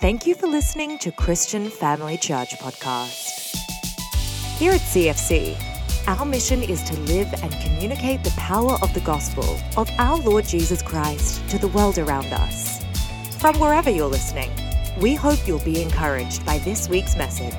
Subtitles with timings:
[0.00, 3.54] Thank you for listening to Christian Family Church Podcast.
[4.56, 5.54] Here at CFC,
[6.08, 9.44] our mission is to live and communicate the power of the gospel
[9.76, 12.82] of our Lord Jesus Christ to the world around us.
[13.40, 14.50] From wherever you're listening,
[15.02, 17.52] we hope you'll be encouraged by this week's message.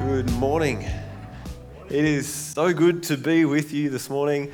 [0.00, 0.84] Good morning.
[1.88, 4.50] It is so good to be with you this morning.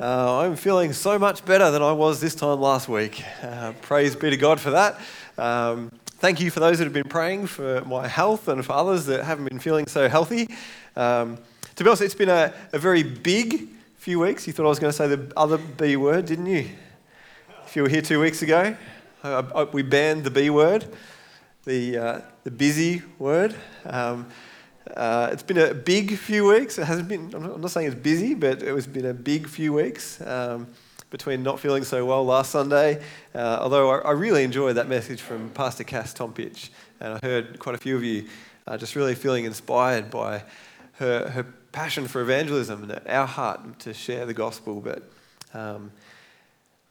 [0.00, 3.22] Uh, I'm feeling so much better than I was this time last week.
[3.42, 4.98] Uh, praise be to God for that.
[5.36, 9.04] Um, thank you for those that have been praying for my health and for others
[9.06, 10.48] that haven't been feeling so healthy.
[10.96, 11.36] Um,
[11.76, 13.68] to be honest, it's been a, a very big
[13.98, 14.46] few weeks.
[14.46, 16.66] You thought I was going to say the other B word, didn't you?
[17.66, 18.74] If you were here two weeks ago,
[19.22, 20.86] I, I, we banned the B word,
[21.66, 23.54] the, uh, the busy word.
[23.84, 24.28] Um,
[24.96, 26.78] uh, it's been a big few weeks.
[26.78, 29.72] It hasn't been, I'm not saying it's busy, but it has been a big few
[29.72, 30.66] weeks um,
[31.10, 33.02] between not feeling so well last Sunday.
[33.34, 37.58] Uh, although I, I, really enjoyed that message from Pastor Cass Tompich, and I heard
[37.58, 38.26] quite a few of you
[38.66, 40.44] uh, just really feeling inspired by
[40.94, 44.80] her, her passion for evangelism and our heart to share the gospel.
[44.80, 45.10] But
[45.52, 45.92] um,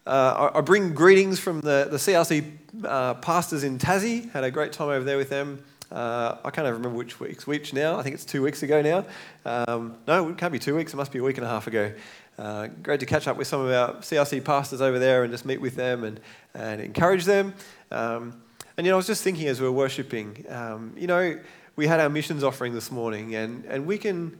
[0.05, 2.51] uh, I, I, bring greetings from the, the CRC
[2.83, 4.29] uh, pastors in Tassie.
[4.31, 5.63] Had a great time over there with them.
[5.91, 7.97] Uh, I can't even remember which week's which now.
[7.97, 9.05] I think it's two weeks ago now.
[9.45, 10.93] Um, no, it can't be two weeks.
[10.93, 11.91] It must be a week and a half ago.
[12.37, 15.45] Uh, great to catch up with some of our CRC pastors over there and just
[15.45, 16.19] meet with them and,
[16.53, 17.53] and encourage them.
[17.91, 18.41] Um,
[18.77, 21.37] and, you know, I was just thinking as we were worshipping, um, you know,
[21.75, 24.37] we had our missions offering this morning, and, and we can,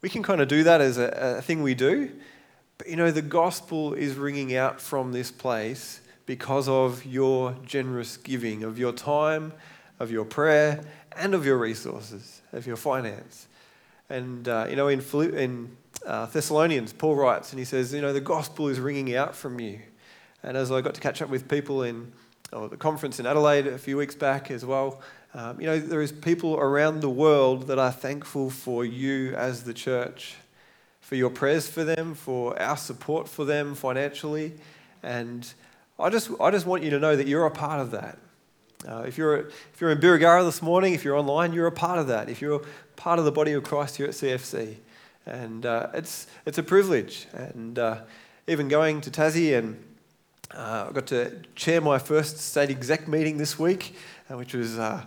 [0.00, 2.10] we can kind of do that as a, a thing we do.
[2.78, 8.16] But, you know, the gospel is ringing out from this place because of your generous
[8.16, 9.52] giving of your time
[9.98, 10.82] of your prayer,
[11.16, 13.46] and of your resources, of your finance.
[14.08, 15.00] And, uh, you know, in,
[15.34, 19.34] in uh, Thessalonians, Paul writes, and he says, you know, the gospel is ringing out
[19.34, 19.80] from you.
[20.42, 22.12] And as I got to catch up with people in
[22.52, 25.00] oh, the conference in Adelaide a few weeks back as well,
[25.34, 29.64] um, you know, there is people around the world that are thankful for you as
[29.64, 30.36] the church,
[31.00, 34.54] for your prayers for them, for our support for them financially.
[35.02, 35.52] And
[35.98, 38.18] I just, I just want you to know that you're a part of that.
[38.86, 41.98] Uh, if, you're, if you're in Birregurra this morning, if you're online, you're a part
[41.98, 42.28] of that.
[42.28, 42.62] If you're
[42.96, 44.76] part of the body of Christ here at CFC.
[45.26, 47.26] And uh, it's, it's a privilege.
[47.32, 48.02] And uh,
[48.46, 49.82] even going to Tassie, and
[50.54, 53.96] uh, I got to chair my first state exec meeting this week,
[54.30, 55.04] uh, which was, uh,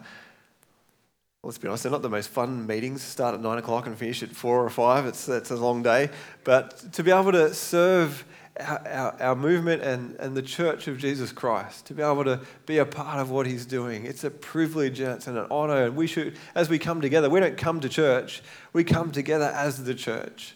[1.43, 3.01] let's be honest, they're not the most fun meetings.
[3.01, 5.05] Start at nine o'clock and finish at four or five.
[5.05, 6.09] It's, it's a long day.
[6.43, 8.25] But to be able to serve
[8.59, 12.77] our, our, movement and, and the church of Jesus Christ, to be able to be
[12.77, 14.05] a part of what he's doing.
[14.05, 15.85] It's a privilege and it's an honor.
[15.85, 18.41] And we should, as we come together, we don't come to church,
[18.73, 20.55] we come together as the church.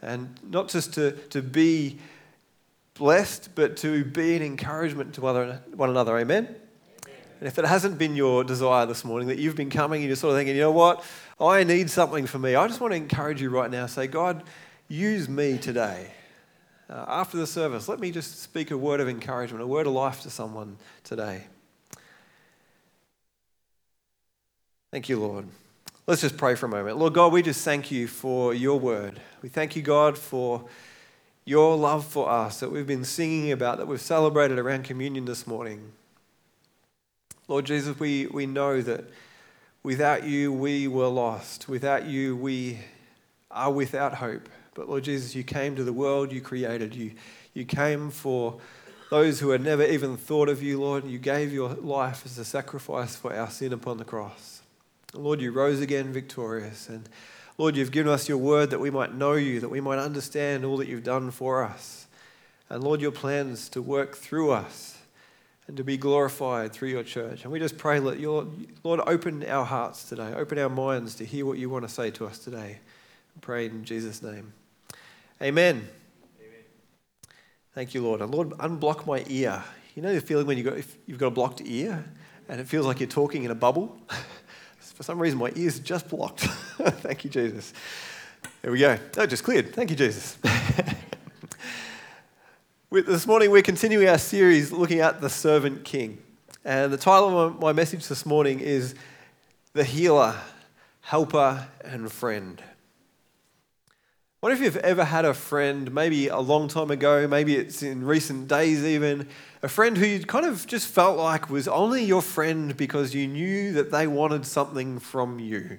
[0.00, 1.98] And not just to, to be
[2.94, 6.18] blessed, but to be an encouragement to one another.
[6.18, 6.54] Amen?
[7.40, 10.16] And if it hasn't been your desire this morning, that you've been coming and you're
[10.16, 11.04] sort of thinking, you know what,
[11.40, 13.86] I need something for me, I just want to encourage you right now.
[13.86, 14.44] Say, God,
[14.88, 16.12] use me today
[16.90, 19.92] uh, after the service, let me just speak a word of encouragement, a word of
[19.92, 21.44] life to someone today.
[24.90, 25.46] Thank you, Lord.
[26.06, 26.98] Let's just pray for a moment.
[26.98, 29.20] Lord God, we just thank you for your word.
[29.40, 30.64] We thank you, God, for
[31.44, 35.46] your love for us that we've been singing about, that we've celebrated around communion this
[35.46, 35.92] morning.
[37.48, 39.04] Lord Jesus, we, we know that
[39.82, 41.68] without you, we were lost.
[41.68, 42.78] Without you, we
[43.50, 44.48] are without hope.
[44.74, 46.94] But Lord Jesus, you came to the world you created.
[46.94, 47.12] You,
[47.54, 48.58] you came for
[49.10, 51.04] those who had never even thought of you, Lord.
[51.06, 54.62] You gave your life as a sacrifice for our sin upon the cross.
[55.14, 56.88] Lord, you rose again victorious.
[56.88, 57.08] And
[57.58, 60.64] Lord, you've given us your word that we might know you, that we might understand
[60.64, 62.06] all that you've done for us.
[62.70, 64.96] And Lord, your plans to work through us
[65.68, 67.42] and to be glorified through your church.
[67.42, 68.46] And we just pray, let your
[68.82, 72.10] Lord open our hearts today, open our minds to hear what you want to say
[72.12, 72.78] to us today.
[73.36, 74.54] I pray in Jesus' name.
[75.42, 75.74] Amen.
[75.74, 75.88] Amen.
[77.74, 78.20] Thank you, Lord.
[78.20, 79.60] And Lord, unblock my ear.
[79.96, 82.04] You know the feeling when you got, you've got a blocked ear
[82.48, 83.98] and it feels like you're talking in a bubble?
[84.78, 86.40] For some reason, my ear's just blocked.
[86.42, 87.74] Thank you, Jesus.
[88.60, 88.96] There we go.
[89.16, 89.74] Oh, just cleared.
[89.74, 90.38] Thank you, Jesus.
[92.92, 96.18] this morning, we're continuing our series looking at the servant king.
[96.64, 98.94] And the title of my message this morning is
[99.72, 100.36] The Healer,
[101.00, 102.62] Helper, and Friend
[104.42, 108.04] wonder if you've ever had a friend, maybe a long time ago, maybe it's in
[108.04, 109.28] recent days even,
[109.62, 113.28] a friend who you kind of just felt like was only your friend because you
[113.28, 115.78] knew that they wanted something from you.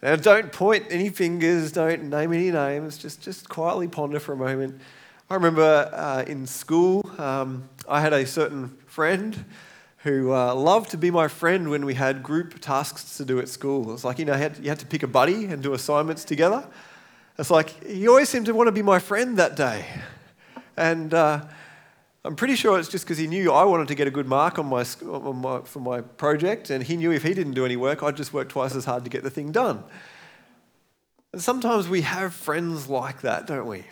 [0.00, 4.36] Now, don't point any fingers, don't name any names, just, just quietly ponder for a
[4.36, 4.80] moment.
[5.28, 9.44] I remember uh, in school, um, I had a certain friend
[10.04, 13.48] who uh, loved to be my friend when we had group tasks to do at
[13.48, 13.92] school.
[13.92, 16.64] It's like, you know, you had to pick a buddy and do assignments together.
[17.38, 19.84] It's like, he always seemed to want to be my friend that day.
[20.76, 21.44] And uh,
[22.24, 24.58] I'm pretty sure it's just because he knew I wanted to get a good mark
[24.58, 27.76] on my, on my, for my project, and he knew if he didn't do any
[27.76, 29.84] work, I'd just work twice as hard to get the thing done.
[31.32, 33.84] And sometimes we have friends like that, don't we?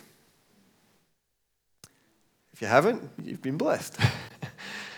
[2.53, 3.97] If you haven't, you've been blessed.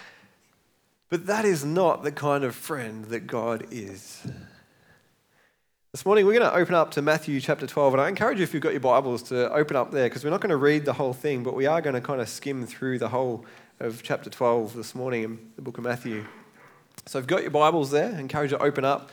[1.10, 4.26] but that is not the kind of friend that God is.
[5.94, 8.44] This morning, we're going to open up to Matthew chapter 12, and I encourage you,
[8.44, 10.84] if you've got your Bibles, to open up there because we're not going to read
[10.84, 13.46] the whole thing, but we are going to kind of skim through the whole
[13.80, 16.26] of chapter 12 this morning in the book of Matthew.
[17.06, 19.12] So, if you've got your Bibles there, I encourage you to open up.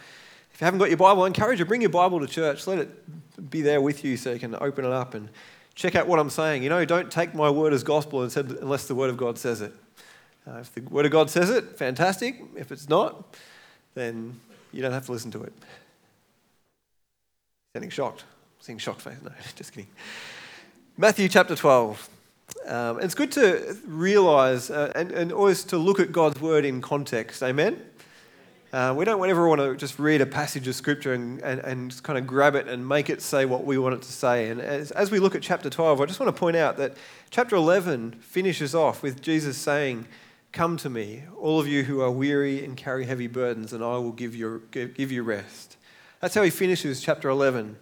[0.52, 2.66] If you haven't got your Bible, I encourage you to bring your Bible to church.
[2.66, 5.28] Let it be there with you so you can open it up and
[5.76, 6.64] check out what I'm saying.
[6.64, 9.72] You know, don't take my word as gospel unless the word of God says it.
[10.44, 12.42] Uh, if the word of God says it, fantastic.
[12.56, 13.36] If it's not,
[13.94, 14.40] then
[14.72, 15.52] you don't have to listen to it.
[17.74, 18.22] Getting shocked.
[18.60, 19.16] Seeing shocked face.
[19.20, 19.88] No, just kidding.
[20.96, 22.08] Matthew chapter 12.
[22.68, 26.80] Um, it's good to realize uh, and, and always to look at God's word in
[26.80, 27.42] context.
[27.42, 27.82] Amen?
[28.72, 32.00] Uh, we don't ever want to just read a passage of scripture and, and, and
[32.04, 34.50] kind of grab it and make it say what we want it to say.
[34.50, 36.96] And as, as we look at chapter 12, I just want to point out that
[37.30, 40.06] chapter 11 finishes off with Jesus saying,
[40.52, 43.96] Come to me, all of you who are weary and carry heavy burdens, and I
[43.96, 45.76] will give you, give you rest.
[46.24, 47.76] That's how he finishes chapter 11.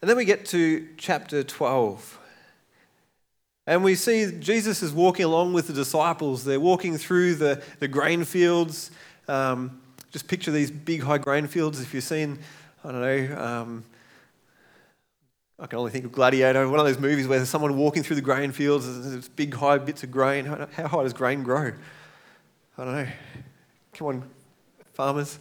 [0.00, 2.18] And then we get to chapter 12.
[3.68, 6.42] And we see Jesus is walking along with the disciples.
[6.42, 8.90] They're walking through the, the grain fields.
[9.28, 9.80] Um,
[10.10, 11.80] just picture these big, high grain fields.
[11.80, 12.40] If you've seen,
[12.82, 13.84] I don't know, um,
[15.60, 18.16] I can only think of Gladiator, one of those movies where there's someone walking through
[18.16, 20.46] the grain fields, there's big, high bits of grain.
[20.46, 21.70] How high does grain grow?
[22.76, 23.08] I don't know.
[23.92, 24.30] Come on,
[24.94, 25.38] farmers.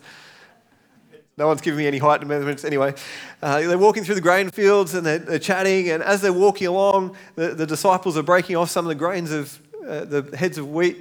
[1.40, 2.94] No one's giving me any height measurements anyway.
[3.42, 6.68] Uh, they're walking through the grain fields and they're, they're chatting, and as they're walking
[6.68, 9.58] along, the, the, disciples are breaking off some of the grains of
[9.88, 10.98] uh, the heads of wheat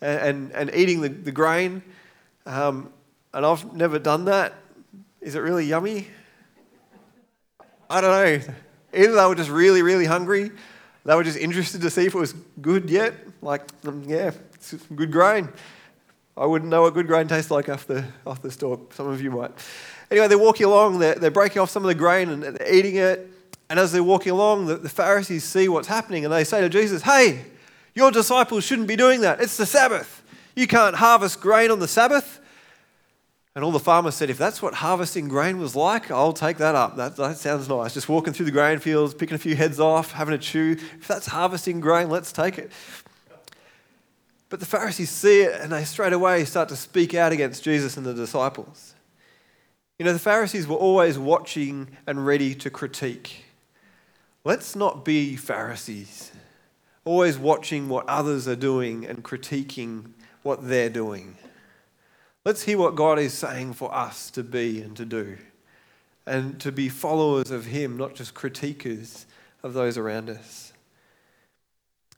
[0.00, 1.82] and, and, and eating the, the grain.
[2.46, 2.92] Um,
[3.34, 4.54] and I've never done that.
[5.20, 6.06] Is it really yummy?
[7.90, 8.54] I don't know.
[8.94, 10.52] Either they were just really, really hungry,
[11.04, 13.14] they were just interested to see if it was good yet.
[13.42, 15.48] Like, um, yeah, it's good grain.
[16.36, 18.80] I wouldn't know what good grain tastes like off the, off the store.
[18.92, 19.50] Some of you might.
[20.10, 22.96] Anyway, they're walking along, they're, they're breaking off some of the grain and they're eating
[22.96, 23.28] it.
[23.68, 26.68] And as they're walking along, the, the Pharisees see what's happening and they say to
[26.68, 27.44] Jesus, Hey,
[27.94, 29.40] your disciples shouldn't be doing that.
[29.40, 30.22] It's the Sabbath.
[30.56, 32.40] You can't harvest grain on the Sabbath.
[33.54, 36.74] And all the farmers said, If that's what harvesting grain was like, I'll take that
[36.74, 36.96] up.
[36.96, 37.94] That, that sounds nice.
[37.94, 40.76] Just walking through the grain fields, picking a few heads off, having a chew.
[40.98, 42.70] If that's harvesting grain, let's take it.
[44.50, 47.96] But the Pharisees see it and they straight away start to speak out against Jesus
[47.96, 48.94] and the disciples.
[49.98, 53.44] You know, the Pharisees were always watching and ready to critique.
[54.44, 56.32] Let's not be Pharisees,
[57.04, 60.12] always watching what others are doing and critiquing
[60.42, 61.36] what they're doing.
[62.44, 65.36] Let's hear what God is saying for us to be and to do,
[66.26, 69.26] and to be followers of Him, not just critiquers
[69.62, 70.72] of those around us.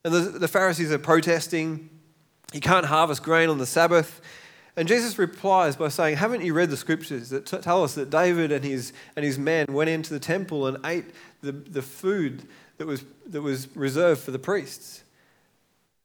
[0.05, 1.91] And the, the Pharisees are protesting
[2.53, 4.21] you can't harvest grain on the Sabbath.
[4.77, 8.11] And Jesus replies by saying, Haven't you read the scriptures that t- tell us that
[8.11, 11.07] David and his, and his men went into the temple and ate
[11.43, 15.05] the, the food that was, that was reserved for the priests?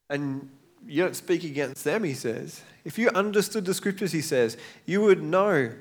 [0.09, 0.49] And
[0.85, 2.61] you don't speak against them, he says.
[2.83, 5.71] If you understood the scriptures, he says, you would know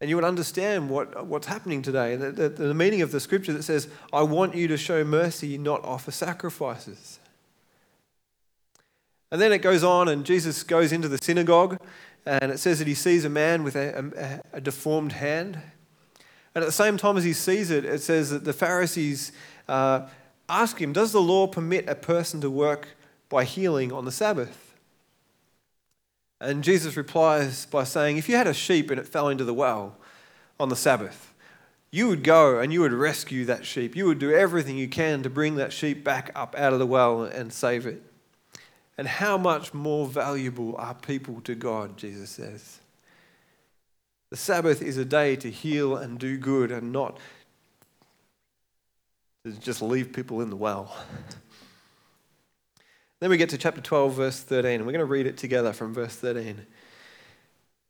[0.00, 2.12] and you would understand what, what's happening today.
[2.12, 5.04] And the, the, the meaning of the scripture that says, I want you to show
[5.04, 7.18] mercy, not offer sacrifices.
[9.30, 11.78] And then it goes on, and Jesus goes into the synagogue,
[12.24, 15.60] and it says that he sees a man with a, a, a deformed hand.
[16.54, 19.32] And at the same time as he sees it, it says that the Pharisees
[19.68, 20.08] uh,
[20.48, 22.88] ask him, Does the law permit a person to work
[23.28, 24.74] by healing on the Sabbath?
[26.40, 29.54] And Jesus replies by saying, If you had a sheep and it fell into the
[29.54, 29.96] well
[30.60, 31.34] on the Sabbath,
[31.90, 33.96] you would go and you would rescue that sheep.
[33.96, 36.86] You would do everything you can to bring that sheep back up out of the
[36.86, 38.02] well and save it.
[38.98, 42.80] And how much more valuable are people to God, Jesus says.
[44.30, 47.18] The Sabbath is a day to heal and do good and not
[49.44, 50.96] to just leave people in the well.
[53.20, 55.72] then we get to chapter 12, verse 13, and we're going to read it together
[55.72, 56.66] from verse 13.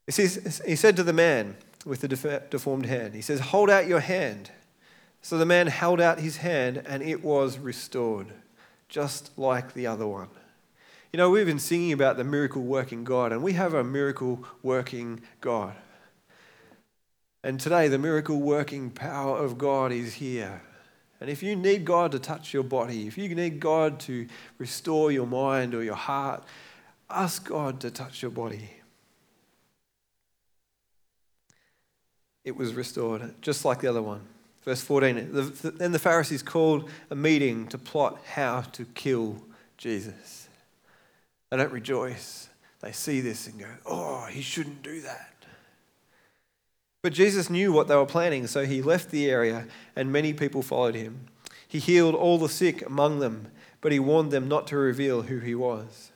[0.07, 3.87] He, says, he said to the man with the deformed hand, He says, Hold out
[3.87, 4.51] your hand.
[5.23, 8.29] So the man held out his hand and it was restored,
[8.89, 10.29] just like the other one.
[11.13, 14.45] You know, we've been singing about the miracle working God, and we have a miracle
[14.63, 15.75] working God.
[17.45, 20.63] And today, the miracle working power of God is here.
[21.21, 24.27] And if you need God to touch your body, if you need God to
[24.59, 26.45] restore your mind or your heart,
[27.09, 28.71] ask God to touch your body.
[32.45, 34.23] It was restored, just like the other one.
[34.63, 39.43] Verse 14 Then the Pharisees called a meeting to plot how to kill
[39.79, 40.36] Jesus.
[41.51, 42.49] They don't rejoice.
[42.81, 45.33] They see this and go, Oh, he shouldn't do that.
[47.03, 50.63] But Jesus knew what they were planning, so he left the area, and many people
[50.63, 51.27] followed him.
[51.69, 53.49] He healed all the sick among them,
[53.81, 56.11] but he warned them not to reveal who he was.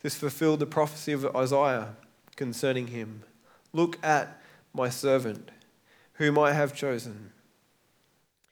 [0.00, 1.96] This fulfilled the prophecy of Isaiah
[2.36, 3.22] concerning him.
[3.72, 4.40] Look at
[4.72, 5.50] my servant,
[6.14, 7.32] whom I have chosen.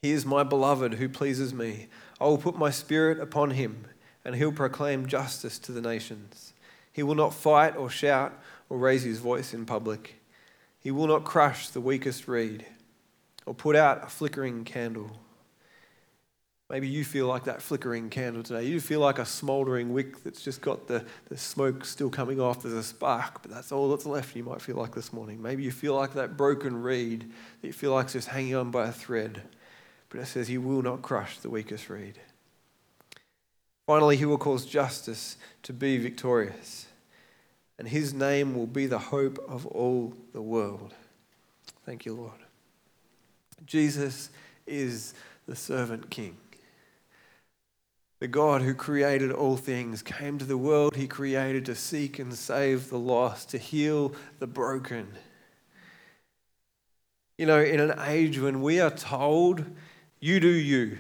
[0.02, 1.88] He is my beloved who pleases me.
[2.20, 3.86] I will put my spirit upon him,
[4.24, 6.52] and he'll proclaim justice to the nations.
[6.92, 8.38] He will not fight or shout
[8.68, 10.16] or raise his voice in public.
[10.80, 12.66] He will not crush the weakest reed
[13.46, 15.10] or put out a flickering candle.
[16.68, 18.64] Maybe you feel like that flickering candle today.
[18.64, 22.62] You feel like a smouldering wick that's just got the, the smoke still coming off.
[22.62, 24.34] There's a spark, but that's all that's left.
[24.34, 25.42] You might feel like this morning.
[25.42, 28.70] Maybe you feel like that broken reed that you feel like it's just hanging on
[28.70, 29.42] by a thread.
[30.08, 32.18] But it says, He will not crush the weakest reed.
[33.86, 36.86] Finally, He will cause justice to be victorious
[37.82, 40.94] and his name will be the hope of all the world.
[41.84, 42.38] Thank you, Lord.
[43.66, 44.30] Jesus
[44.68, 45.14] is
[45.48, 46.36] the servant king.
[48.20, 52.32] The God who created all things came to the world he created to seek and
[52.32, 55.08] save the lost, to heal the broken.
[57.36, 59.64] You know, in an age when we are told,
[60.20, 60.98] you do you,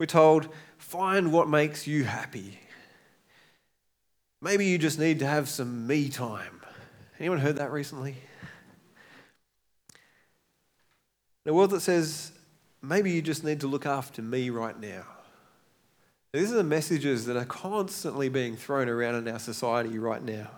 [0.00, 0.48] we're told,
[0.78, 2.58] find what makes you happy.
[4.40, 6.60] Maybe you just need to have some me time.
[7.18, 8.16] Anyone heard that recently?
[11.44, 12.32] In a world that says,
[12.82, 15.04] maybe you just need to look after me right now.
[16.32, 20.50] These are the messages that are constantly being thrown around in our society right now.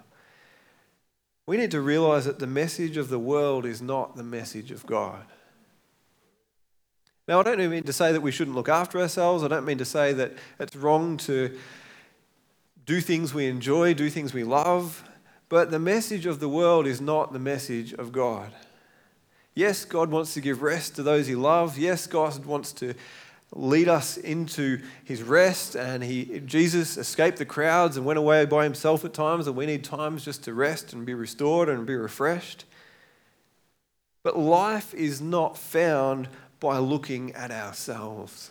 [1.46, 4.84] We need to realize that the message of the world is not the message of
[4.86, 5.24] God.
[7.28, 9.44] Now, I don't mean to say that we shouldn't look after ourselves.
[9.44, 11.54] I don't mean to say that it's wrong to
[12.86, 15.04] do things we enjoy, do things we love,
[15.50, 18.50] but the message of the world is not the message of God.
[19.54, 21.78] Yes, God wants to give rest to those he loves.
[21.78, 22.94] Yes, God wants to
[23.52, 28.64] lead us into his rest and he Jesus escaped the crowds and went away by
[28.64, 31.96] himself at times and we need times just to rest and be restored and be
[31.96, 32.64] refreshed.
[34.22, 36.28] But life is not found
[36.60, 38.50] by looking at ourselves.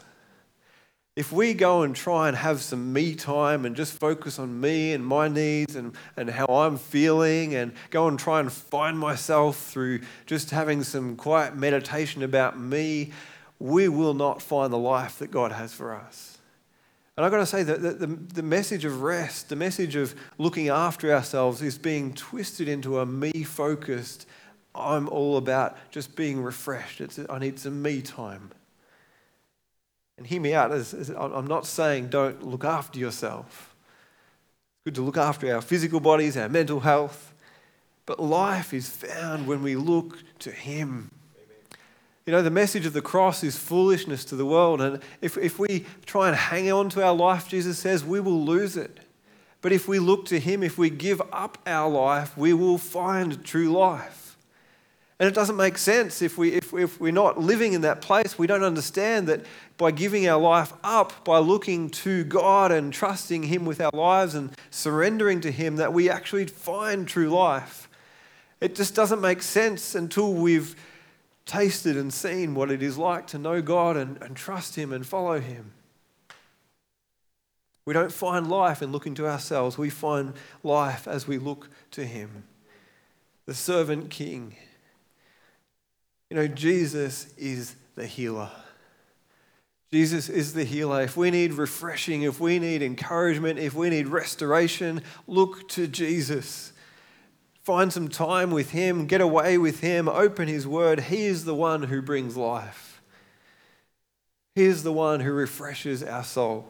[1.16, 4.94] If we go and try and have some me time and just focus on me
[4.94, 9.58] and my needs and, and how I'm feeling and go and try and find myself
[9.58, 13.14] through just having some quiet meditation about me,
[13.58, 16.38] we will not find the life that God has for us.
[17.18, 20.14] And I've got to say that the, the, the message of rest, the message of
[20.38, 24.28] looking after ourselves is being twisted into a me focused,
[24.78, 27.02] I'm all about just being refreshed.
[27.02, 28.52] It's, I need some me time.
[30.18, 30.72] And hear me out.
[30.72, 33.76] I'm not saying don't look after yourself.
[34.76, 37.34] It's good to look after our physical bodies, our mental health.
[38.06, 41.12] But life is found when we look to Him.
[42.26, 44.82] You know, the message of the cross is foolishness to the world.
[44.82, 48.44] And if, if we try and hang on to our life, Jesus says, we will
[48.44, 49.00] lose it.
[49.62, 53.44] But if we look to Him, if we give up our life, we will find
[53.46, 54.27] true life.
[55.20, 58.38] And it doesn't make sense if, we, if, if we're not living in that place.
[58.38, 59.46] We don't understand that
[59.78, 64.36] by giving our life up, by looking to God and trusting Him with our lives
[64.36, 67.90] and surrendering to Him, that we actually find true life.
[68.62, 70.76] It just doesn't make sense until we've
[71.48, 75.06] tasted and seen what it is like to know God and, and trust Him and
[75.06, 75.72] follow Him.
[77.86, 82.06] We don't find life in looking to ourselves, we find life as we look to
[82.06, 82.44] Him.
[83.48, 84.58] The servant king
[86.30, 88.50] you know, Jesus is the healer.
[89.92, 91.02] Jesus is the healer.
[91.02, 96.74] If we need refreshing, if we need encouragement, if we need restoration, look to Jesus.
[97.64, 101.02] Find some time with Him, get away with Him, open His Word.
[101.02, 103.02] He is the one who brings life.
[104.56, 106.68] He is the one who refreshes our soul.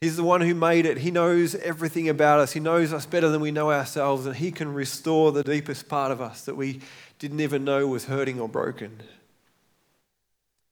[0.00, 0.98] He's the one who made it.
[0.98, 2.52] He knows everything about us.
[2.52, 6.12] He knows us better than we know ourselves, and He can restore the deepest part
[6.12, 6.80] of us that we
[7.20, 9.02] didn't even know was hurting or broken.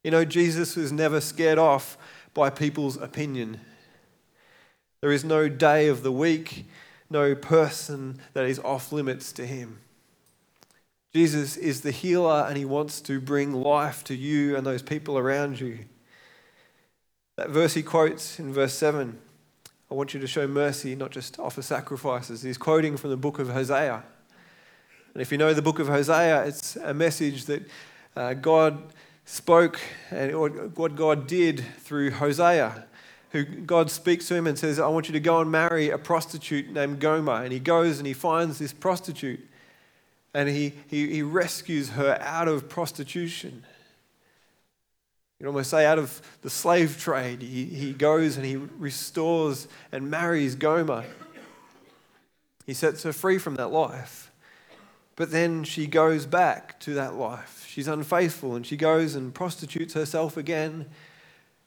[0.03, 1.99] You know, Jesus was never scared off
[2.33, 3.61] by people's opinion.
[5.03, 6.65] There is no day of the week,
[7.11, 9.79] no person that is off limits to him.
[11.15, 15.19] Jesus is the healer and he wants to bring life to you and those people
[15.19, 15.81] around you.
[17.37, 19.19] That verse he quotes in verse 7
[19.91, 22.43] I want you to show mercy, not just offer sacrifices.
[22.43, 24.05] He's quoting from the book of Hosea.
[25.19, 27.69] And if you know the book of Hosea, it's a message that
[28.15, 28.81] uh, God
[29.25, 29.81] spoke
[30.13, 30.33] and
[30.77, 32.87] what God did through Hosea,
[33.33, 35.99] who God speaks to him and says, I want you to go and marry a
[35.99, 37.43] prostitute named Gomer.
[37.43, 39.41] And he goes and he finds this prostitute
[40.35, 43.65] and he, he, he rescues her out of prostitution.
[45.41, 47.43] You would almost say out of the slave trade.
[47.43, 51.07] He, he goes and he restores and marries Gomer.
[52.67, 54.28] He sets her free from that life.
[55.19, 57.67] But then she goes back to that life.
[57.69, 60.87] She's unfaithful and she goes and prostitutes herself again.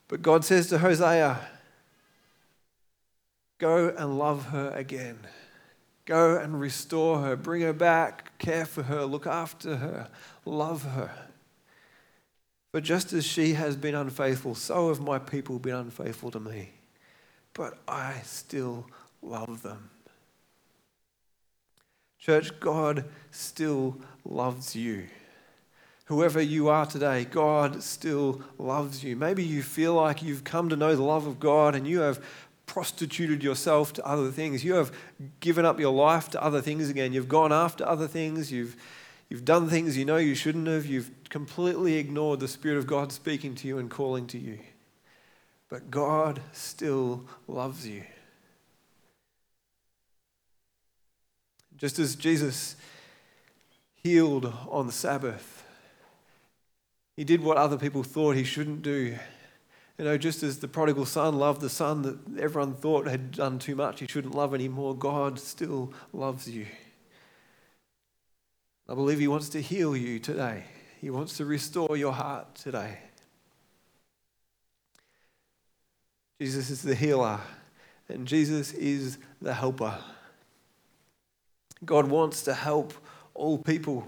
[0.08, 1.38] But God says to Hosea,
[3.58, 5.20] Go and love her again.
[6.05, 7.36] Go and restore her.
[7.36, 8.38] Bring her back.
[8.39, 9.03] Care for her.
[9.03, 10.08] Look after her.
[10.46, 11.12] Love her.
[12.72, 16.70] But just as she has been unfaithful, so have my people been unfaithful to me.
[17.53, 18.88] But I still
[19.22, 19.89] love them.
[22.22, 25.08] Church, God still loves you.
[26.06, 29.16] Whoever you are today, God still loves you.
[29.18, 32.24] Maybe you feel like you've come to know the love of God and you have
[32.66, 34.63] prostituted yourself to other things.
[34.63, 34.94] You have
[35.42, 37.12] given up your life to other things again.
[37.12, 38.51] You've gone after other things.
[38.51, 38.78] You've
[39.32, 40.86] You've done things you know you shouldn't have.
[40.86, 44.60] You've completely ignored the Spirit of God speaking to you and calling to you.
[45.70, 48.04] But God still loves you.
[51.82, 52.76] Just as Jesus
[53.96, 55.66] healed on the Sabbath,
[57.18, 59.18] he did what other people thought he shouldn't do.
[59.98, 63.58] You know, just as the prodigal son loved the son that everyone thought had done
[63.58, 66.67] too much, he shouldn't love anymore, God still loves you.
[68.88, 70.65] I believe He wants to heal you today.
[71.00, 73.00] He wants to restore your heart today.
[76.39, 77.39] Jesus is the healer,
[78.08, 79.98] and Jesus is the helper.
[81.84, 82.94] God wants to help
[83.34, 84.08] all people.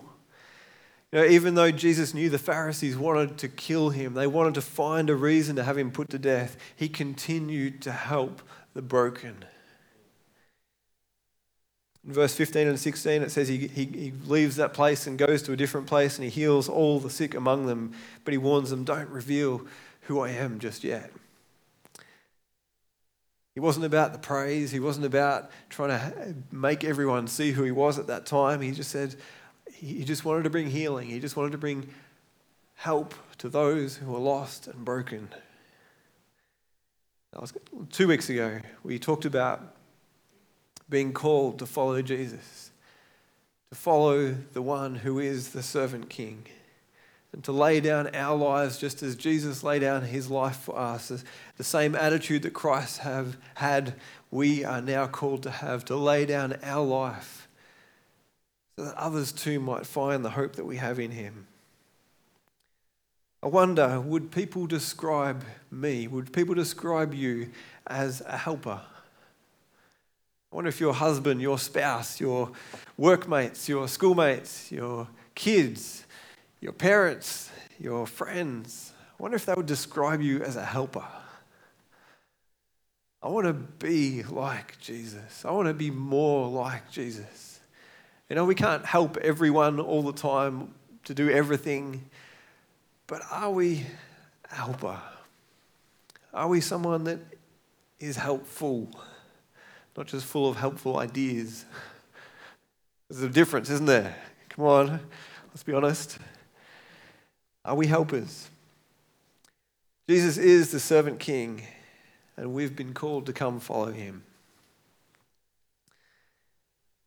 [1.12, 4.62] You know, even though Jesus knew the Pharisees wanted to kill him, they wanted to
[4.62, 8.42] find a reason to have him put to death, he continued to help
[8.74, 9.46] the broken.
[12.06, 15.42] In verse 15 and 16, it says he, he, he leaves that place and goes
[15.44, 17.94] to a different place and he heals all the sick among them,
[18.26, 19.66] but he warns them, don't reveal
[20.02, 21.12] who I am just yet.
[23.54, 24.72] He wasn't about the praise.
[24.72, 28.62] He wasn't about trying to make everyone see who he was at that time.
[28.62, 29.16] He just said,
[29.74, 31.10] he just wanted to bring healing.
[31.10, 31.90] He just wanted to bring
[32.76, 35.30] help to those who were lost and broken.
[37.40, 37.54] Was
[37.92, 38.60] two weeks ago.
[38.84, 39.76] We talked about
[40.90, 42.72] being called to follow Jesus,
[43.72, 46.46] to follow the one who is the servant king,
[47.34, 51.12] and to lay down our lives just as Jesus laid down his life for us.
[51.58, 53.96] The same attitude that Christ have had,
[54.30, 57.48] we are now called to have, to lay down our life
[58.78, 61.48] so that others too might find the hope that we have in him.
[63.42, 67.50] I wonder, would people describe me, would people describe you
[67.88, 68.80] as a helper?
[70.52, 72.52] I wonder if your husband, your spouse, your
[72.96, 76.03] workmates, your schoolmates, your kids,
[76.64, 81.06] your parents, your friends, I wonder if they would describe you as a helper.
[83.22, 85.44] I want to be like Jesus.
[85.44, 87.60] I want to be more like Jesus.
[88.30, 90.74] You know, we can't help everyone all the time
[91.04, 92.10] to do everything,
[93.08, 93.86] but are we
[94.50, 95.02] a helper?
[96.34, 97.20] Are we someone that
[98.00, 98.90] is helpful?
[99.96, 101.66] not just full of helpful ideas.
[103.10, 104.16] There's a difference, isn't there?
[104.50, 105.00] Come on,
[105.50, 106.18] let's be honest.
[107.66, 108.50] Are we helpers?
[110.10, 111.62] Jesus is the servant king,
[112.36, 114.24] and we've been called to come follow him.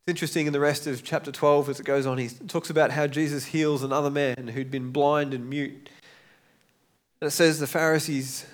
[0.06, 2.92] It's interesting in the rest of chapter 12 as it goes on, he talks about
[2.92, 5.90] how Jesus heals another man who'd been blind and mute.
[7.20, 8.46] And it says the Pharisees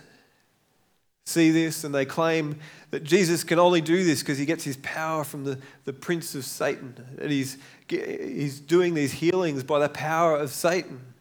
[1.25, 2.59] see this and they claim
[2.91, 6.35] that Jesus can only do this because he gets his power from the, the prince
[6.35, 6.97] of Satan.
[7.21, 11.12] And he's, he's doing these healings by the power of Satan.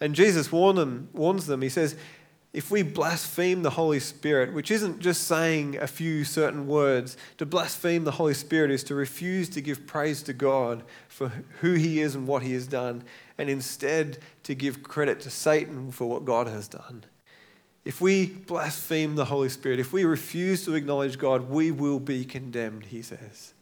[0.00, 1.96] And Jesus them, warns them, he says,
[2.52, 7.44] if we blaspheme the Holy Spirit, which isn't just saying a few certain words, to
[7.44, 11.28] blaspheme the Holy Spirit is to refuse to give praise to God for
[11.60, 13.04] who He is and what He has done.
[13.38, 17.04] and instead to give credit to Satan for what God has done.
[17.84, 22.24] If we blaspheme the Holy Spirit, if we refuse to acknowledge God, we will be
[22.24, 23.54] condemned, he says.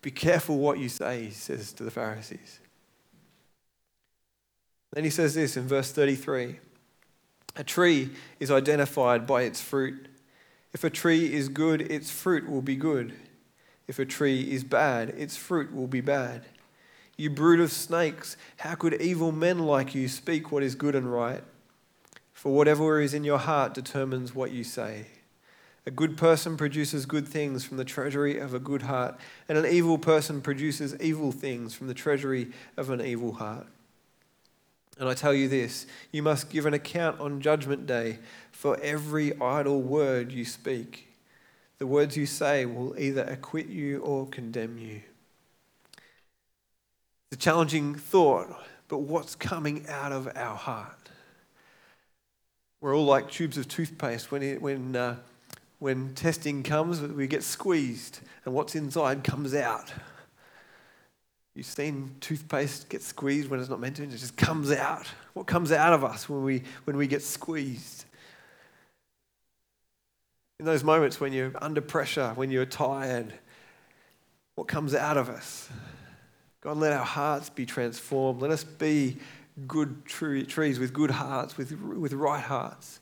[0.00, 2.60] Be careful what you say, he says to the Pharisees.
[4.92, 6.58] Then he says this in verse 33
[7.56, 10.08] A tree is identified by its fruit.
[10.72, 13.14] If a tree is good, its fruit will be good.
[13.86, 16.44] If a tree is bad, its fruit will be bad.
[17.16, 21.12] You brood of snakes, how could evil men like you speak what is good and
[21.12, 21.42] right?
[22.32, 25.06] For whatever is in your heart determines what you say.
[25.86, 29.66] A good person produces good things from the treasury of a good heart, and an
[29.66, 33.66] evil person produces evil things from the treasury of an evil heart.
[34.98, 38.18] And I tell you this you must give an account on Judgment Day
[38.50, 41.08] for every idle word you speak.
[41.78, 45.00] The words you say will either acquit you or condemn you.
[47.30, 48.48] It's a challenging thought,
[48.88, 51.10] but what's coming out of our heart?
[52.80, 54.32] We're all like tubes of toothpaste.
[54.32, 55.16] When, it, when, uh,
[55.78, 59.92] when testing comes, we get squeezed, and what's inside comes out.
[61.58, 65.08] You've seen toothpaste get squeezed when it's not meant to, and it just comes out.
[65.32, 68.04] What comes out of us when we, when we get squeezed?
[70.60, 73.32] In those moments when you're under pressure, when you're tired,
[74.54, 75.68] what comes out of us?
[76.60, 78.40] God, let our hearts be transformed.
[78.40, 79.16] Let us be
[79.66, 83.00] good trees with good hearts, with, with right hearts.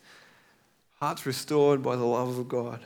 [0.99, 2.81] Hearts restored by the love of God.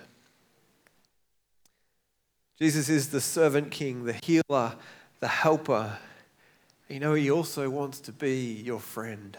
[2.59, 4.75] Jesus is the servant king, the healer,
[5.21, 5.99] the helper.
[6.89, 9.37] You know, he also wants to be your friend.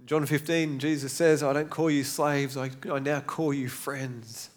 [0.00, 3.68] In John 15, Jesus says, I don't call you slaves, I, I now call you
[3.68, 4.50] friends.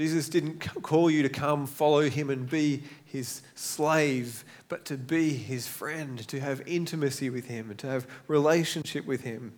[0.00, 5.30] Jesus didn't call you to come follow him and be his slave, but to be
[5.30, 9.52] his friend, to have intimacy with him, and to have relationship with him.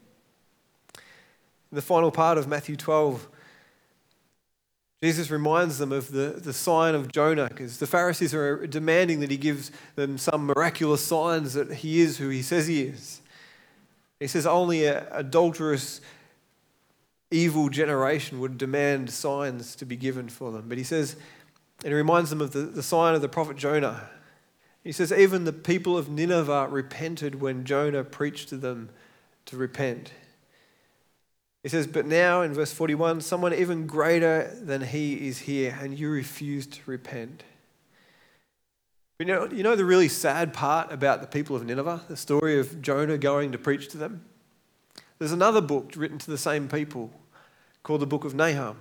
[1.72, 3.28] In the final part of Matthew 12,
[5.02, 9.30] Jesus reminds them of the, the sign of Jonah because the Pharisees are demanding that
[9.30, 13.20] he gives them some miraculous signs that he is who he says he is.
[14.18, 16.00] He says only an adulterous
[17.30, 20.64] evil generation would demand signs to be given for them.
[20.68, 21.16] But he says,
[21.84, 24.08] and he reminds them of the, the sign of the prophet Jonah.
[24.82, 28.88] He says, even the people of Nineveh repented when Jonah preached to them
[29.46, 30.12] to repent.
[31.66, 35.98] He says, But now in verse 41, someone even greater than he is here, and
[35.98, 37.42] you refuse to repent.
[39.18, 42.60] You know, you know the really sad part about the people of Nineveh, the story
[42.60, 44.24] of Jonah going to preach to them?
[45.18, 47.10] There's another book written to the same people
[47.82, 48.76] called the Book of Nahum.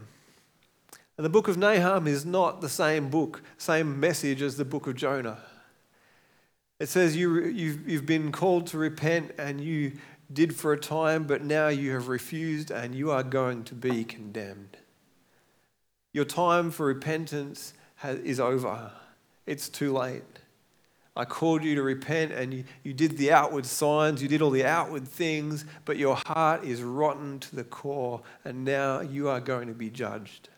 [1.17, 4.85] And the Book of Nahum is not the same book, same message as the Book
[4.85, 5.39] of Jonah.
[6.79, 9.93] It says you, you've, you've been called to repent and you
[10.31, 14.03] did for a time, but now you have refused and you are going to be
[14.03, 14.77] condemned.
[16.13, 18.91] Your time for repentance has, is over.
[19.45, 20.23] It's too late.
[21.17, 24.49] I called you to repent and you, you did the outward signs, you did all
[24.49, 29.39] the outward things, but your heart is rotten to the core, and now you are
[29.39, 30.49] going to be judged.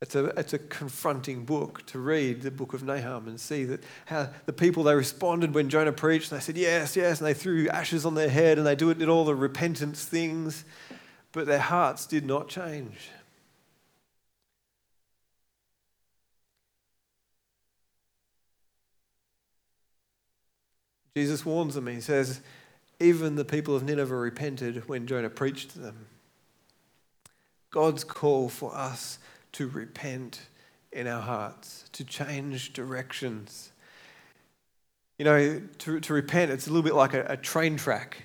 [0.00, 3.82] It's a, it's a confronting book to read, the book of Nahum, and see that
[4.06, 7.34] how the people they responded when Jonah preached, and they said, Yes, yes, and they
[7.34, 10.64] threw ashes on their head and they did all the repentance things,
[11.32, 13.10] but their hearts did not change.
[21.16, 21.88] Jesus warns them.
[21.88, 22.40] He says,
[23.00, 26.06] Even the people of Nineveh repented when Jonah preached to them.
[27.70, 29.18] God's call for us
[29.58, 30.42] to repent
[30.92, 33.72] in our hearts, to change directions.
[35.18, 38.18] You know, to, to repent, it's a little bit like a, a train track.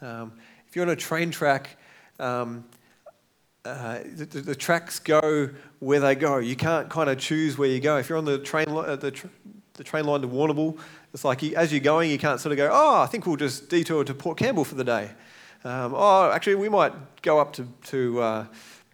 [0.00, 0.32] Um,
[0.66, 1.76] if you're on a train track,
[2.18, 2.64] um,
[3.66, 6.38] uh, the, the, tracks go where they go.
[6.38, 7.98] You can't kind of choose where you go.
[7.98, 9.26] If you're on the train, uh, the, tr-
[9.74, 10.78] the train line to Warrnambool,
[11.12, 13.36] it's like you, as you're going, you can't sort of go, oh, I think we'll
[13.36, 15.10] just detour to Port Campbell for the day.
[15.62, 18.46] Um, oh, actually, we might go up to, to uh,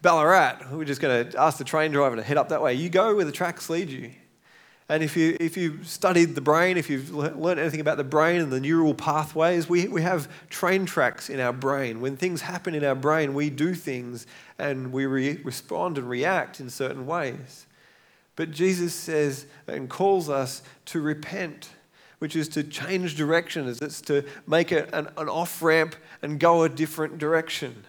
[0.07, 0.59] Ballarat.
[0.71, 2.73] We're just going to ask the train driver to head up that way.
[2.73, 4.11] You go where the tracks lead you.
[4.87, 8.39] And if, you, if you've studied the brain, if you've learned anything about the brain
[8.39, 11.99] and the neural pathways, we, we have train tracks in our brain.
[11.99, 14.25] When things happen in our brain, we do things
[14.57, 17.65] and we re- respond and react in certain ways.
[18.37, 21.71] But Jesus says and calls us to repent
[22.19, 23.81] which is to change directions.
[23.81, 27.83] It's to make it an, an off ramp and go a different direction.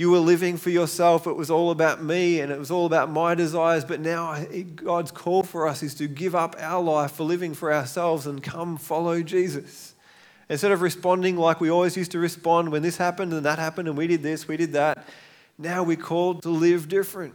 [0.00, 1.26] You were living for yourself.
[1.26, 3.84] It was all about me and it was all about my desires.
[3.84, 4.42] But now
[4.74, 8.42] God's call for us is to give up our life for living for ourselves and
[8.42, 9.94] come follow Jesus.
[10.48, 13.88] Instead of responding like we always used to respond when this happened and that happened
[13.88, 15.06] and we did this, we did that,
[15.58, 17.34] now we're called to live different.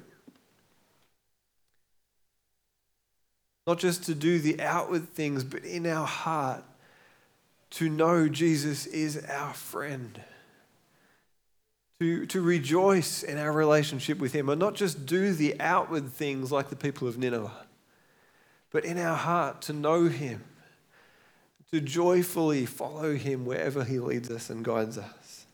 [3.67, 6.63] Not just to do the outward things, but in our heart
[7.69, 10.19] to know Jesus is our friend.
[11.99, 16.51] To, to rejoice in our relationship with Him and not just do the outward things
[16.51, 17.65] like the people of Nineveh,
[18.69, 20.43] but in our heart to know Him,
[21.71, 25.45] to joyfully follow Him wherever He leads us and guides us.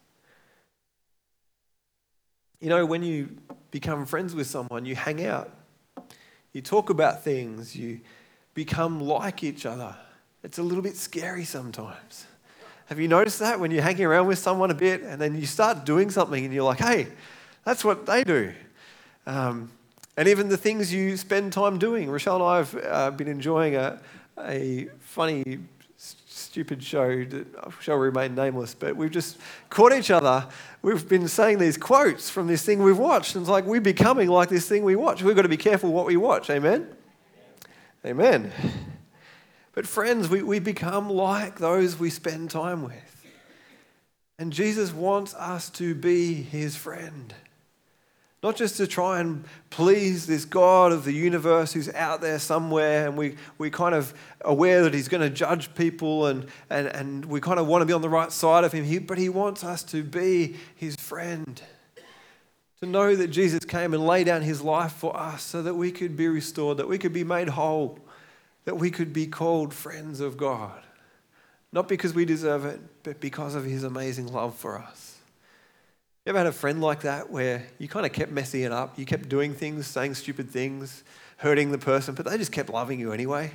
[2.60, 3.38] You know, when you
[3.70, 5.52] become friends with someone, you hang out,
[6.54, 8.02] you talk about things, you
[8.56, 9.96] become like each other.
[10.44, 12.26] It's a little bit scary sometimes.
[12.92, 15.46] Have you noticed that when you're hanging around with someone a bit and then you
[15.46, 17.08] start doing something and you're like, hey,
[17.64, 18.52] that's what they do?
[19.26, 19.72] Um,
[20.18, 22.10] and even the things you spend time doing.
[22.10, 23.98] Rochelle and I have uh, been enjoying a,
[24.38, 25.60] a funny,
[25.96, 27.48] stupid show that
[27.80, 29.38] shall remain nameless, but we've just
[29.70, 30.46] caught each other.
[30.82, 33.36] We've been saying these quotes from this thing we've watched.
[33.36, 35.24] And it's like we're becoming like this thing we watch.
[35.24, 36.50] We've got to be careful what we watch.
[36.50, 36.90] Amen?
[38.06, 38.52] Amen.
[39.74, 43.26] But, friends, we, we become like those we spend time with.
[44.38, 47.34] And Jesus wants us to be his friend.
[48.44, 53.08] Not just to try and please this God of the universe who's out there somewhere
[53.08, 57.26] and we, we kind of aware that he's going to judge people and, and, and
[57.26, 58.84] we kind of want to be on the right side of him.
[58.84, 61.62] He, but he wants us to be his friend.
[62.82, 65.92] To know that Jesus came and laid down his life for us so that we
[65.92, 68.00] could be restored, that we could be made whole
[68.66, 70.84] that we could be called friends of God.
[71.74, 75.18] Not because we deserve it, but because of his amazing love for us.
[76.26, 79.00] You ever had a friend like that where you kind of kept messing it up?
[79.00, 81.04] You kept doing things, saying stupid things,
[81.38, 83.52] hurting the person, but they just kept loving you anyway?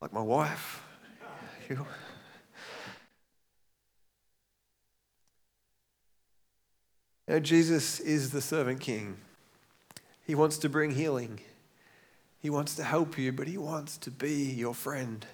[0.00, 0.82] Like my wife.
[7.28, 9.16] You know, Jesus is the servant king.
[10.24, 11.40] He wants to bring healing.
[12.46, 15.26] He wants to help you, but He wants to be your friend.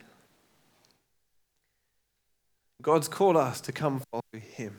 [2.80, 4.78] God's called us to come follow Him,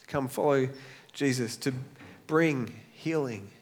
[0.00, 0.68] to come follow
[1.12, 1.72] Jesus, to
[2.26, 3.52] bring healing,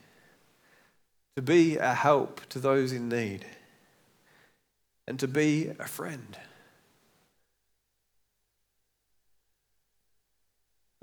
[1.36, 3.44] to be a help to those in need,
[5.06, 6.38] and to be a friend.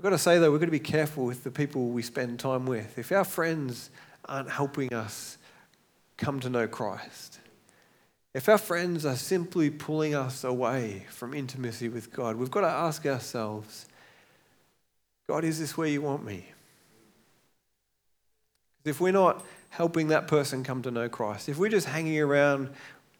[0.00, 2.40] We've got to say, though, we've got to be careful with the people we spend
[2.40, 2.98] time with.
[2.98, 3.90] If our friends
[4.24, 5.38] aren't helping us
[6.16, 7.40] come to know Christ,
[8.34, 12.68] if our friends are simply pulling us away from intimacy with God, we've got to
[12.68, 13.86] ask ourselves
[15.28, 16.46] God, is this where you want me?
[18.84, 22.70] If we're not helping that person come to know Christ, if we're just hanging around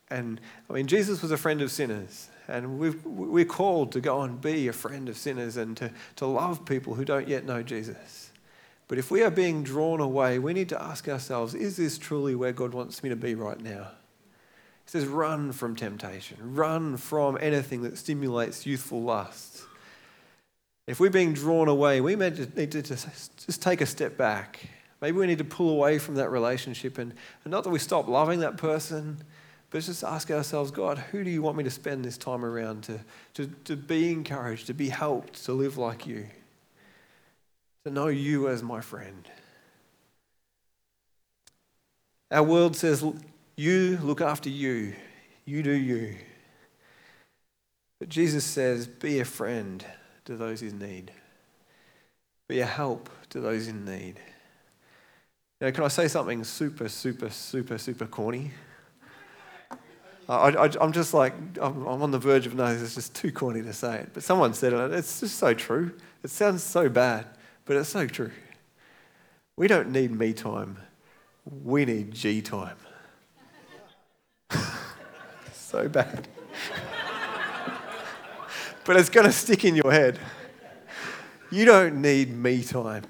[0.09, 4.23] and, I mean, Jesus was a friend of sinners, and we we're called to go
[4.23, 7.63] and be a friend of sinners and to, to love people who don't yet know
[7.63, 8.26] Jesus.
[8.89, 12.35] But if we are being drawn away, we need to ask ourselves is this truly
[12.35, 13.89] where God wants me to be right now?
[14.85, 19.65] He says, run from temptation, run from anything that stimulates youthful lusts.
[20.87, 24.69] If we're being drawn away, we may need to just take a step back.
[25.01, 27.13] Maybe we need to pull away from that relationship and,
[27.45, 29.19] and not that we stop loving that person,
[29.71, 32.85] but just ask ourselves, God, who do you want me to spend this time around
[32.85, 33.01] to,
[33.35, 36.29] to, to be encouraged, to be helped, to live like you?
[37.87, 39.31] To know you as my friend.
[42.33, 43.05] Our world says,
[43.57, 44.95] You look after you,
[45.45, 46.17] you do you.
[48.01, 49.85] But Jesus says, Be a friend
[50.25, 51.13] to those in need,
[52.49, 54.19] be a help to those in need.
[55.61, 58.51] Know, can I say something super, super, super, super corny?
[60.29, 63.63] I, am just like, I'm, I'm, on the verge of no, it's just too corny
[63.63, 64.11] to say it.
[64.13, 65.93] But someone said it, it's just so true.
[66.25, 67.27] It sounds so bad.
[67.67, 68.31] But it's so true.
[69.57, 70.79] We don't need me time,
[71.45, 72.77] we need G time.
[75.53, 76.29] so bad.
[78.85, 80.19] but it's going to stick in your head.
[81.51, 83.05] You don't need me time.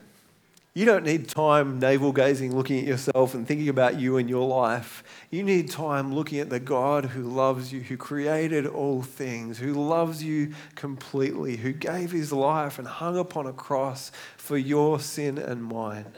[0.77, 4.47] You don't need time navel gazing, looking at yourself and thinking about you and your
[4.47, 5.03] life.
[5.31, 9.73] You need time looking at the God who loves you, who created all things, who
[9.73, 15.39] loves you completely, who gave his life and hung upon a cross for your sin
[15.39, 16.13] and mine.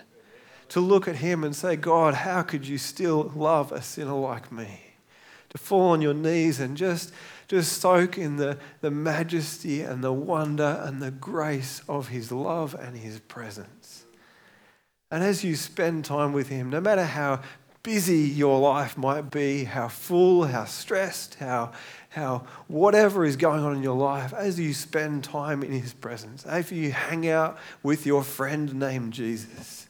[0.70, 4.50] To look at him and say, God, how could you still love a sinner like
[4.50, 4.80] me?
[5.50, 7.12] To fall on your knees and just,
[7.46, 12.74] just soak in the, the majesty and the wonder and the grace of his love
[12.74, 13.77] and his presence.
[15.10, 17.40] And as you spend time with Him, no matter how
[17.82, 21.72] busy your life might be, how full, how stressed, how,
[22.10, 26.44] how whatever is going on in your life, as you spend time in His presence,
[26.44, 29.88] as you hang out with your friend named Jesus,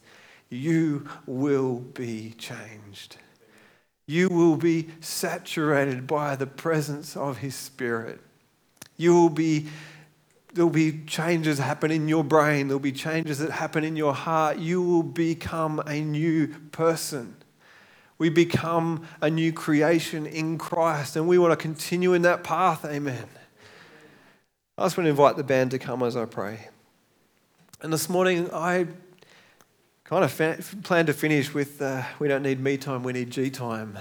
[0.48, 3.16] you will be changed.
[4.06, 8.20] You will be saturated by the presence of His Spirit.
[8.96, 9.66] You will be
[10.58, 14.58] there'll be changes happen in your brain, there'll be changes that happen in your heart.
[14.58, 17.36] You will become a new person.
[18.18, 22.84] We become a new creation in Christ, and we want to continue in that path.
[22.84, 23.28] Amen.
[24.76, 26.68] I just want to invite the band to come as I pray.
[27.80, 28.88] And this morning, I
[30.02, 33.48] kind of plan to finish with uh, we don't need me time, we need G
[33.48, 33.96] time.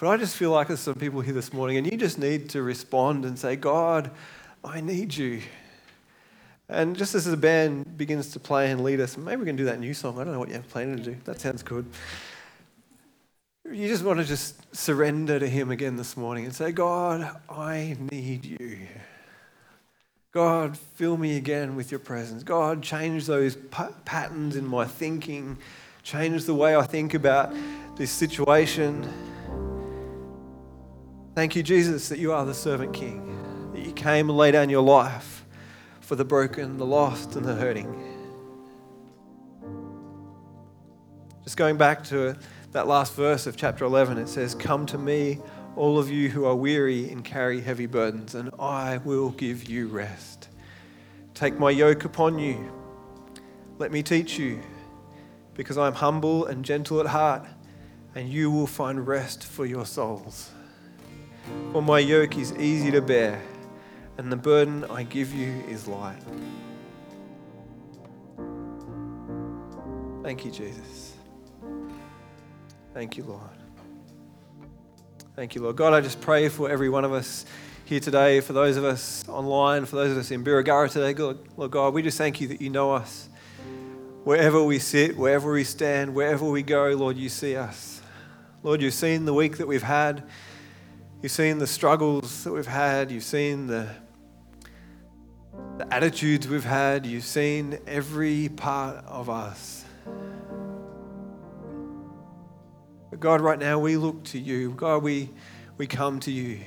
[0.00, 2.50] But I just feel like there's some people here this morning, and you just need
[2.50, 4.10] to respond and say, God,
[4.64, 5.42] I need you.
[6.68, 9.64] And just as the band begins to play and lead us, maybe we can do
[9.64, 10.18] that new song.
[10.18, 11.16] I don't know what you have planned to do.
[11.24, 11.84] That sounds good.
[13.70, 17.96] You just want to just surrender to Him again this morning and say, God, I
[18.10, 18.78] need you.
[20.32, 22.42] God, fill me again with your presence.
[22.42, 23.56] God, change those
[24.04, 25.58] patterns in my thinking.
[26.02, 27.54] Change the way I think about
[27.96, 29.06] this situation.
[31.34, 33.31] Thank you, Jesus, that you are the servant king
[34.02, 35.44] came and laid down your life
[36.00, 38.08] for the broken, the lost, and the hurting.
[41.44, 42.36] Just going back to
[42.72, 45.38] that last verse of chapter 11, it says, Come to me,
[45.76, 49.86] all of you who are weary and carry heavy burdens, and I will give you
[49.86, 50.48] rest.
[51.34, 52.72] Take my yoke upon you.
[53.78, 54.60] Let me teach you,
[55.54, 57.46] because I am humble and gentle at heart,
[58.16, 60.50] and you will find rest for your souls.
[61.70, 63.40] For my yoke is easy to bear
[64.18, 66.22] and the burden I give you is light.
[70.22, 71.14] Thank you, Jesus.
[72.94, 73.40] Thank you, Lord.
[75.34, 75.76] Thank you, Lord.
[75.76, 77.46] God, I just pray for every one of us
[77.86, 81.14] here today, for those of us online, for those of us in Birregurra today.
[81.56, 83.28] Lord God, we just thank you that you know us.
[84.24, 88.00] Wherever we sit, wherever we stand, wherever we go, Lord, you see us.
[88.62, 90.22] Lord, you've seen the week that we've had.
[91.22, 93.12] You've seen the struggles that we've had.
[93.12, 93.88] You've seen the
[95.78, 97.06] the attitudes we've had.
[97.06, 99.84] You've seen every part of us.
[103.10, 104.72] But God, right now we look to you.
[104.72, 105.30] God, we,
[105.76, 106.60] we come to you.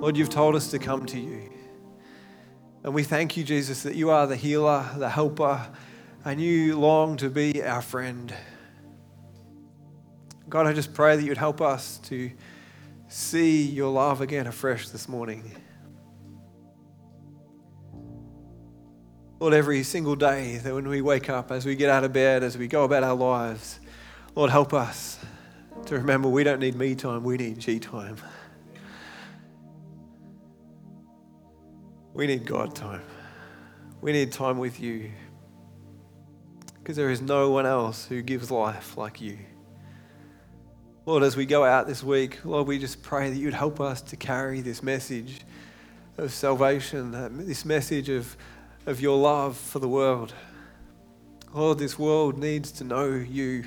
[0.00, 1.50] Lord, you've told us to come to you.
[2.84, 5.66] And we thank you, Jesus, that you are the healer, the helper,
[6.24, 8.34] and you long to be our friend.
[10.48, 12.30] God, I just pray that you'd help us to
[13.08, 15.56] see your love again afresh this morning.
[19.40, 22.42] Lord, every single day that when we wake up, as we get out of bed,
[22.42, 23.80] as we go about our lives,
[24.34, 25.18] Lord, help us
[25.86, 28.16] to remember we don't need me time, we need G time.
[32.14, 33.02] We need God time.
[34.00, 35.12] We need time with you.
[36.74, 39.38] Because there is no one else who gives life like you.
[41.08, 44.02] Lord, as we go out this week, Lord, we just pray that you'd help us
[44.02, 45.40] to carry this message
[46.18, 48.36] of salvation, this message of
[48.84, 50.34] of your love for the world.
[51.54, 53.64] Lord, this world needs to know you.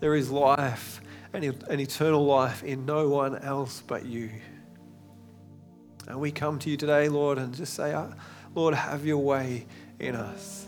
[0.00, 1.02] There is life,
[1.34, 4.30] and an eternal life in no one else but you.
[6.08, 8.06] And we come to you today, Lord, and just say, uh,
[8.54, 9.66] Lord, have your way
[9.98, 10.66] in us.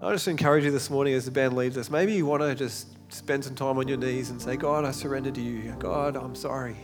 [0.00, 1.90] I just encourage you this morning as the band leads us.
[1.90, 4.90] Maybe you want to just spend some time on your knees and say, God, I
[4.90, 5.74] surrender to you.
[5.78, 6.76] God, I'm sorry.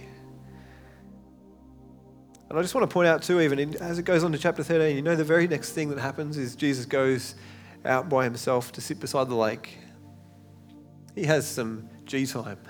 [2.51, 4.63] And I just want to point out, too, even as it goes on to chapter
[4.63, 7.35] 13, you know, the very next thing that happens is Jesus goes
[7.85, 9.79] out by himself to sit beside the lake.
[11.15, 12.59] He has some G time.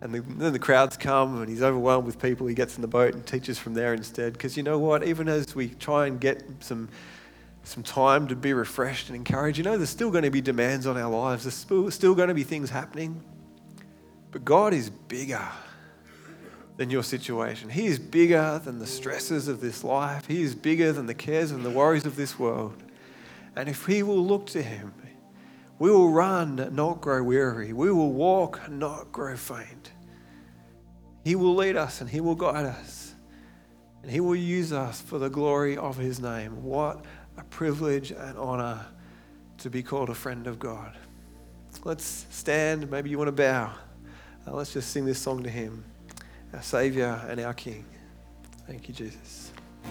[0.00, 2.46] and the, then the crowds come and he's overwhelmed with people.
[2.46, 4.34] He gets in the boat and teaches from there instead.
[4.34, 5.04] Because you know what?
[5.04, 6.88] Even as we try and get some,
[7.64, 10.86] some time to be refreshed and encouraged, you know, there's still going to be demands
[10.86, 11.44] on our lives.
[11.44, 13.22] There's still, going to be things happening.
[14.30, 15.46] But God is bigger
[16.76, 17.68] than your situation.
[17.68, 20.26] He is bigger than the stresses of this life.
[20.26, 22.74] He is bigger than the cares and the worries of this world.
[23.56, 24.94] And if we will look to Him,
[25.78, 27.72] we will run, and not grow weary.
[27.72, 29.92] We will walk, and not grow faint.
[31.24, 33.14] He will lead us and He will guide us.
[34.02, 36.62] And He will use us for the glory of His name.
[36.62, 37.04] What
[37.38, 38.84] a privilege and honor
[39.58, 40.96] to be called a friend of God.
[41.84, 42.90] Let's stand.
[42.90, 43.72] Maybe you want to bow.
[44.46, 45.84] Uh, let's just sing this song to Him
[46.52, 47.84] our Savior and our King.
[48.66, 49.47] Thank you, Jesus.